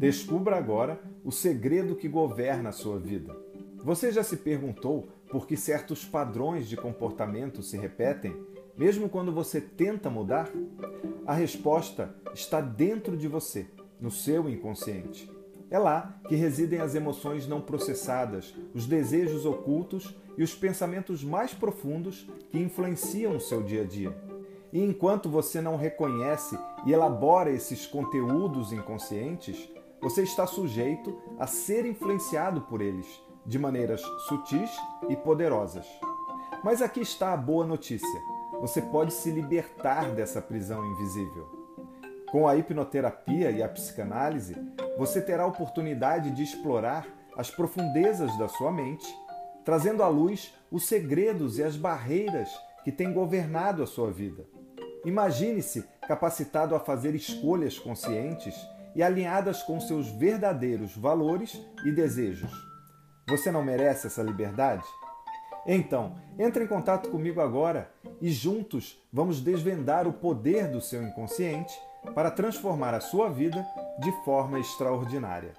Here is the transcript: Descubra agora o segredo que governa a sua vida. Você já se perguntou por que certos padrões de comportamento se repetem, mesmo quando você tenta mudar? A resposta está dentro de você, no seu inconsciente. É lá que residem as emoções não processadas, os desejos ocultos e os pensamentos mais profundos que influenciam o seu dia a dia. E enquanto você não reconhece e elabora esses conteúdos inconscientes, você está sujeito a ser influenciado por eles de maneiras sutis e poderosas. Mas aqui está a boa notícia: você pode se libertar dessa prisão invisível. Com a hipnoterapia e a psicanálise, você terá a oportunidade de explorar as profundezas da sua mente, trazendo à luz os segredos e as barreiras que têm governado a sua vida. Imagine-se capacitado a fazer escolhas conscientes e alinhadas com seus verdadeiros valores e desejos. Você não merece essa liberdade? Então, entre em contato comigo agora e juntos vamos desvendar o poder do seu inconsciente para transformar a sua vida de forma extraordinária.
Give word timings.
Descubra 0.00 0.56
agora 0.56 0.98
o 1.22 1.30
segredo 1.30 1.94
que 1.94 2.08
governa 2.08 2.70
a 2.70 2.72
sua 2.72 2.98
vida. 2.98 3.36
Você 3.84 4.10
já 4.10 4.22
se 4.22 4.38
perguntou 4.38 5.10
por 5.30 5.46
que 5.46 5.58
certos 5.58 6.06
padrões 6.06 6.66
de 6.70 6.74
comportamento 6.74 7.62
se 7.62 7.76
repetem, 7.76 8.34
mesmo 8.78 9.10
quando 9.10 9.30
você 9.30 9.60
tenta 9.60 10.08
mudar? 10.08 10.50
A 11.26 11.34
resposta 11.34 12.14
está 12.32 12.62
dentro 12.62 13.14
de 13.14 13.28
você, 13.28 13.66
no 14.00 14.10
seu 14.10 14.48
inconsciente. 14.48 15.30
É 15.70 15.78
lá 15.78 16.18
que 16.26 16.34
residem 16.34 16.80
as 16.80 16.94
emoções 16.94 17.46
não 17.46 17.60
processadas, 17.60 18.54
os 18.72 18.86
desejos 18.86 19.44
ocultos 19.44 20.16
e 20.38 20.42
os 20.42 20.54
pensamentos 20.54 21.22
mais 21.22 21.52
profundos 21.52 22.26
que 22.48 22.58
influenciam 22.58 23.36
o 23.36 23.40
seu 23.40 23.62
dia 23.62 23.82
a 23.82 23.84
dia. 23.84 24.16
E 24.72 24.82
enquanto 24.82 25.28
você 25.28 25.60
não 25.60 25.76
reconhece 25.76 26.58
e 26.86 26.92
elabora 26.94 27.50
esses 27.50 27.86
conteúdos 27.86 28.72
inconscientes, 28.72 29.68
você 30.00 30.22
está 30.22 30.46
sujeito 30.46 31.20
a 31.38 31.46
ser 31.46 31.84
influenciado 31.84 32.62
por 32.62 32.80
eles 32.80 33.06
de 33.44 33.58
maneiras 33.58 34.00
sutis 34.28 34.70
e 35.08 35.16
poderosas. 35.16 35.86
Mas 36.64 36.80
aqui 36.80 37.00
está 37.00 37.32
a 37.32 37.36
boa 37.36 37.66
notícia: 37.66 38.20
você 38.60 38.80
pode 38.80 39.12
se 39.12 39.30
libertar 39.30 40.12
dessa 40.12 40.40
prisão 40.40 40.84
invisível. 40.92 41.60
Com 42.30 42.46
a 42.46 42.56
hipnoterapia 42.56 43.50
e 43.50 43.62
a 43.62 43.68
psicanálise, 43.68 44.54
você 44.96 45.20
terá 45.20 45.42
a 45.42 45.48
oportunidade 45.48 46.30
de 46.30 46.42
explorar 46.42 47.06
as 47.36 47.50
profundezas 47.50 48.36
da 48.38 48.48
sua 48.48 48.70
mente, 48.70 49.06
trazendo 49.64 50.02
à 50.02 50.08
luz 50.08 50.54
os 50.70 50.86
segredos 50.86 51.58
e 51.58 51.62
as 51.62 51.76
barreiras 51.76 52.48
que 52.84 52.92
têm 52.92 53.12
governado 53.12 53.82
a 53.82 53.86
sua 53.86 54.10
vida. 54.10 54.44
Imagine-se 55.04 55.84
capacitado 56.06 56.74
a 56.74 56.80
fazer 56.80 57.14
escolhas 57.14 57.78
conscientes 57.78 58.54
e 58.94 59.02
alinhadas 59.02 59.62
com 59.62 59.80
seus 59.80 60.08
verdadeiros 60.08 60.96
valores 60.96 61.60
e 61.84 61.92
desejos. 61.92 62.50
Você 63.28 63.50
não 63.50 63.62
merece 63.62 64.06
essa 64.06 64.22
liberdade? 64.22 64.84
Então, 65.66 66.16
entre 66.38 66.64
em 66.64 66.66
contato 66.66 67.10
comigo 67.10 67.40
agora 67.40 67.92
e 68.20 68.30
juntos 68.30 69.00
vamos 69.12 69.40
desvendar 69.40 70.08
o 70.08 70.12
poder 70.12 70.68
do 70.68 70.80
seu 70.80 71.02
inconsciente 71.02 71.74
para 72.14 72.30
transformar 72.30 72.94
a 72.94 73.00
sua 73.00 73.28
vida 73.28 73.66
de 74.00 74.10
forma 74.24 74.58
extraordinária. 74.58 75.52